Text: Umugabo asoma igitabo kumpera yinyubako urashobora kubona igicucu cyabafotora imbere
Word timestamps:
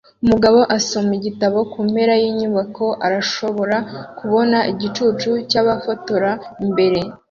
Umugabo 0.23 0.59
asoma 0.77 1.11
igitabo 1.19 1.57
kumpera 1.73 2.13
yinyubako 2.21 2.85
urashobora 3.05 3.77
kubona 4.17 4.57
igicucu 4.71 5.29
cyabafotora 5.49 6.31
imbere 6.65 6.99